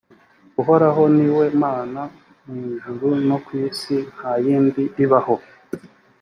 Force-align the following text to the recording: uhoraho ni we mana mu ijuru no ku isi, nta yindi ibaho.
uhoraho 0.61 1.03
ni 1.15 1.27
we 1.37 1.45
mana 1.63 2.01
mu 2.47 2.57
ijuru 2.73 3.07
no 3.27 3.37
ku 3.45 3.51
isi, 3.67 3.95
nta 4.15 4.33
yindi 4.45 4.83
ibaho. 5.03 5.35